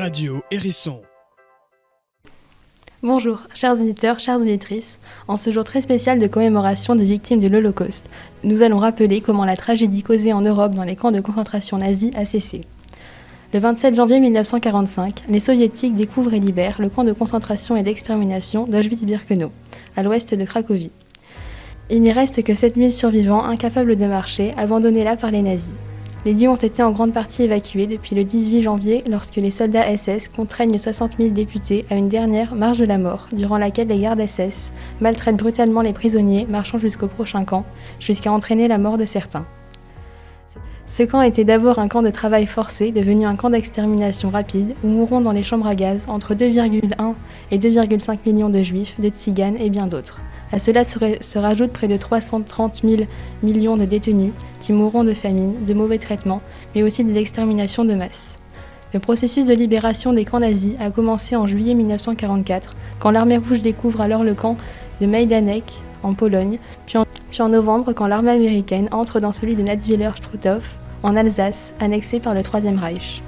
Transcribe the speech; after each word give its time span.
Radio 0.00 0.40
Hérisson. 0.50 1.02
Bonjour, 3.02 3.42
chers 3.52 3.78
auditeurs, 3.78 4.18
chères 4.18 4.40
auditrices. 4.40 4.98
En 5.28 5.36
ce 5.36 5.50
jour 5.50 5.62
très 5.62 5.82
spécial 5.82 6.18
de 6.18 6.26
commémoration 6.26 6.94
des 6.94 7.04
victimes 7.04 7.40
de 7.40 7.48
l'Holocauste, 7.48 8.08
nous 8.42 8.62
allons 8.62 8.78
rappeler 8.78 9.20
comment 9.20 9.44
la 9.44 9.58
tragédie 9.58 10.02
causée 10.02 10.32
en 10.32 10.40
Europe 10.40 10.72
dans 10.72 10.84
les 10.84 10.96
camps 10.96 11.12
de 11.12 11.20
concentration 11.20 11.76
nazis 11.76 12.12
a 12.14 12.24
cessé. 12.24 12.62
Le 13.52 13.58
27 13.60 13.94
janvier 13.94 14.20
1945, 14.20 15.24
les 15.28 15.38
soviétiques 15.38 15.96
découvrent 15.96 16.32
et 16.32 16.40
libèrent 16.40 16.80
le 16.80 16.88
camp 16.88 17.04
de 17.04 17.12
concentration 17.12 17.76
et 17.76 17.82
d'extermination 17.82 18.64
d'Auschwitz-Birkenau, 18.64 19.52
à 19.96 20.02
l'ouest 20.02 20.34
de 20.34 20.44
Cracovie. 20.46 20.92
Il 21.90 22.00
n'y 22.00 22.12
reste 22.12 22.42
que 22.42 22.54
7000 22.54 22.94
survivants 22.94 23.44
incapables 23.44 23.96
de 23.96 24.06
marcher, 24.06 24.54
abandonnés 24.56 25.04
là 25.04 25.16
par 25.16 25.30
les 25.30 25.42
nazis. 25.42 25.74
Les 26.26 26.34
lieux 26.34 26.50
ont 26.50 26.56
été 26.56 26.82
en 26.82 26.90
grande 26.90 27.14
partie 27.14 27.44
évacués 27.44 27.86
depuis 27.86 28.14
le 28.14 28.24
18 28.24 28.62
janvier 28.62 29.02
lorsque 29.08 29.36
les 29.36 29.50
soldats 29.50 29.96
SS 29.96 30.28
contraignent 30.28 30.76
60 30.76 31.12
000 31.18 31.30
députés 31.30 31.86
à 31.88 31.94
une 31.94 32.10
dernière 32.10 32.54
marche 32.54 32.76
de 32.76 32.84
la 32.84 32.98
mort, 32.98 33.26
durant 33.32 33.56
laquelle 33.56 33.88
les 33.88 33.98
gardes 33.98 34.26
SS 34.26 34.70
maltraitent 35.00 35.38
brutalement 35.38 35.80
les 35.80 35.94
prisonniers 35.94 36.46
marchant 36.46 36.76
jusqu'au 36.76 37.06
prochain 37.06 37.46
camp, 37.46 37.64
jusqu'à 38.00 38.30
entraîner 38.30 38.68
la 38.68 38.76
mort 38.76 38.98
de 38.98 39.06
certains. 39.06 39.46
Ce 40.86 41.04
camp 41.04 41.22
était 41.22 41.44
d'abord 41.44 41.78
un 41.78 41.88
camp 41.88 42.02
de 42.02 42.10
travail 42.10 42.44
forcé, 42.44 42.92
devenu 42.92 43.24
un 43.24 43.36
camp 43.36 43.48
d'extermination 43.48 44.28
rapide, 44.28 44.74
où 44.84 44.88
mourront 44.88 45.22
dans 45.22 45.32
les 45.32 45.42
chambres 45.42 45.68
à 45.68 45.74
gaz 45.74 46.02
entre 46.06 46.34
2,1 46.34 47.14
et 47.50 47.58
2,5 47.58 48.18
millions 48.26 48.50
de 48.50 48.62
juifs, 48.62 49.00
de 49.00 49.08
tziganes 49.08 49.56
et 49.56 49.70
bien 49.70 49.86
d'autres. 49.86 50.20
À 50.52 50.58
cela 50.58 50.84
se, 50.84 51.38
rajoutent 51.38 51.72
près 51.72 51.86
de 51.86 51.96
330 51.96 52.80
000 52.84 53.02
millions 53.42 53.76
de 53.76 53.84
détenus 53.84 54.32
qui 54.60 54.72
mourront 54.72 55.04
de 55.04 55.14
famine, 55.14 55.64
de 55.64 55.74
mauvais 55.74 55.98
traitements, 55.98 56.42
mais 56.74 56.82
aussi 56.82 57.04
des 57.04 57.18
exterminations 57.18 57.84
de 57.84 57.94
masse. 57.94 58.36
Le 58.92 58.98
processus 58.98 59.44
de 59.44 59.54
libération 59.54 60.12
des 60.12 60.24
camps 60.24 60.40
nazis 60.40 60.74
a 60.80 60.90
commencé 60.90 61.36
en 61.36 61.46
juillet 61.46 61.74
1944, 61.74 62.74
quand 62.98 63.12
l'armée 63.12 63.36
rouge 63.36 63.62
découvre 63.62 64.00
alors 64.00 64.24
le 64.24 64.34
camp 64.34 64.56
de 65.00 65.06
Majdanek 65.06 65.64
en 66.02 66.14
Pologne, 66.14 66.58
puis 66.86 66.98
en, 66.98 67.48
novembre 67.48 67.92
quand 67.92 68.08
l'armée 68.08 68.32
américaine 68.32 68.88
entre 68.90 69.20
dans 69.20 69.32
celui 69.32 69.54
de 69.54 69.62
Natzwiller-Struthof 69.62 70.62
en 71.04 71.16
Alsace, 71.16 71.72
annexé 71.78 72.18
par 72.18 72.34
le 72.34 72.42
Troisième 72.42 72.78
Reich. 72.78 73.22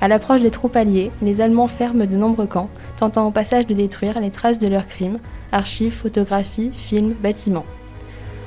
À 0.00 0.06
l'approche 0.06 0.42
des 0.42 0.52
troupes 0.52 0.76
alliées, 0.76 1.10
les 1.22 1.40
Allemands 1.40 1.66
ferment 1.66 2.06
de 2.06 2.16
nombreux 2.16 2.46
camps, 2.46 2.70
tentant 2.98 3.26
au 3.26 3.32
passage 3.32 3.66
de 3.66 3.74
détruire 3.74 4.20
les 4.20 4.30
traces 4.30 4.60
de 4.60 4.68
leurs 4.68 4.86
crimes, 4.86 5.18
archives, 5.50 5.92
photographies, 5.92 6.70
films, 6.72 7.14
bâtiments. 7.20 7.66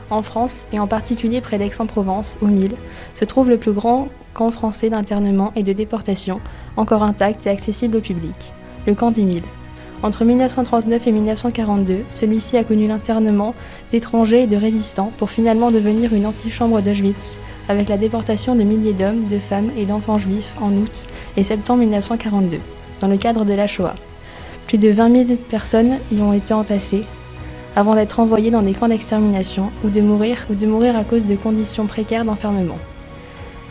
En 0.10 0.22
France, 0.22 0.64
et 0.72 0.80
en 0.80 0.88
particulier 0.88 1.42
près 1.42 1.58
d'Aix-en-Provence, 1.58 2.38
au 2.42 2.48
Mille, 2.48 2.76
se 3.16 3.26
trouve 3.26 3.50
le 3.50 3.58
plus 3.58 3.74
grand 3.74 4.08
camp 4.34 4.52
français 4.52 4.90
d'internement 4.90 5.52
et 5.58 5.64
de 5.64 5.74
déportation, 5.74 6.40
encore 6.78 7.04
intact 7.04 7.46
et 7.46 7.50
accessible 7.50 7.98
au 7.98 8.02
public, 8.02 8.54
le 8.88 8.96
camp 8.96 9.12
des 9.12 9.24
Milles. 9.24 9.44
Entre 10.04 10.24
1939 10.24 11.06
et 11.06 11.12
1942, 11.12 12.06
celui-ci 12.10 12.58
a 12.58 12.64
connu 12.64 12.88
l'internement 12.88 13.54
d'étrangers 13.92 14.44
et 14.44 14.48
de 14.48 14.56
résistants 14.56 15.12
pour 15.18 15.30
finalement 15.30 15.70
devenir 15.70 16.14
une 16.14 16.26
antichambre 16.26 16.82
d'Auschwitz, 16.82 17.38
avec 17.68 17.90
la 17.90 17.98
déportation 17.98 18.56
de 18.56 18.64
milliers 18.64 18.94
d'hommes, 18.94 19.28
de 19.30 19.40
femmes 19.40 19.72
et 19.78 19.86
d'enfants 19.86 20.20
juifs 20.20 20.54
en 20.62 20.72
août 20.72 21.06
et 21.38 21.44
septembre 21.44 21.82
1942, 21.82 22.60
dans 23.00 23.08
le 23.08 23.18
cadre 23.18 23.46
de 23.46 23.54
la 23.54 23.68
Shoah. 23.68 23.96
Plus 24.68 24.78
de 24.78 24.90
20 24.90 25.28
000 25.28 25.40
personnes 25.50 25.98
y 26.12 26.22
ont 26.22 26.34
été 26.34 26.54
entassées 26.54 27.04
avant 27.76 27.96
d'être 27.96 28.20
envoyées 28.20 28.52
dans 28.52 28.62
des 28.62 28.74
camps 28.74 28.88
d'extermination 28.88 29.72
ou 29.84 29.90
de 29.90 30.02
mourir 30.02 30.46
ou 30.50 30.56
de 30.56 30.66
mourir 30.66 30.96
à 30.98 31.04
cause 31.04 31.26
de 31.26 31.36
conditions 31.36 31.88
précaires 31.88 32.26
d'enfermement. 32.26 32.78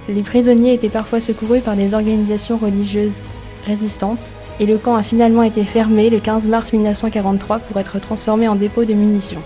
Les 0.09 0.23
prisonniers 0.23 0.75
étaient 0.75 0.89
parfois 0.89 1.21
secourus 1.21 1.61
par 1.61 1.77
des 1.77 1.95
organisations 1.95 2.57
religieuses 2.57 3.21
résistantes 3.67 4.33
et 4.59 4.67
le 4.67 4.79
camp 4.79 4.97
a 4.97 5.03
finalement 5.03 5.43
été 5.43 5.65
fermé 5.65 6.11
le 6.11 6.21
15 6.21 6.49
mars 6.49 6.73
1943 6.73 7.61
pour 7.61 7.79
être 7.79 7.99
transformé 7.99 8.49
en 8.49 8.57
dépôt 8.57 8.85
de 8.85 8.95
munitions. 8.95 9.43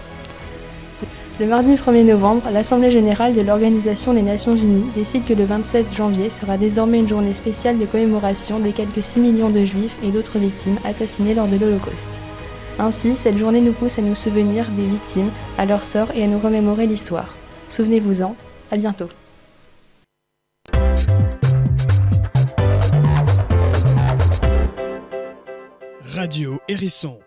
Le 1.41 1.47
mardi 1.47 1.75
1er 1.75 2.05
novembre, 2.05 2.49
l'Assemblée 2.53 2.93
générale 2.93 3.35
de 3.35 3.41
l'Organisation 3.41 4.15
des 4.15 4.23
Nations 4.23 4.55
Unies 4.55 4.89
décide 4.95 5.25
que 5.25 5.33
le 5.33 5.45
27 5.45 5.93
janvier 5.93 6.31
sera 6.31 6.57
désormais 6.57 7.01
une 7.01 7.09
journée 7.09 7.35
spéciale 7.35 7.77
de 7.77 7.87
commémoration 7.87 8.61
des 8.61 8.71
quelques 8.71 9.03
6 9.03 9.19
millions 9.19 9.51
de 9.51 9.65
juifs 9.65 9.97
et 10.05 10.13
d'autres 10.13 10.39
victimes 10.39 10.79
assassinées 10.85 11.35
lors 11.35 11.49
de 11.49 11.57
l'Holocauste. 11.57 12.09
Ainsi, 12.79 13.17
cette 13.17 13.37
journée 13.37 13.61
nous 13.61 13.73
pousse 13.73 13.99
à 13.99 14.03
nous 14.03 14.15
souvenir 14.15 14.69
des 14.71 14.87
victimes, 14.87 15.31
à 15.59 15.67
leur 15.67 15.83
sort 15.83 16.13
et 16.15 16.23
à 16.23 16.29
nous 16.29 16.39
remémorer 16.39 16.87
l'histoire. 16.87 17.35
Souvenez-vous-en, 17.69 18.37
à 18.71 18.77
bientôt. 18.77 19.09
Radio 26.05 26.61
Hérisson 26.69 27.19